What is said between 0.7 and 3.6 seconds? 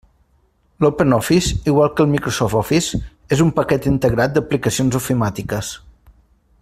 L'OpenOffice, igual que el Microsoft Office, és un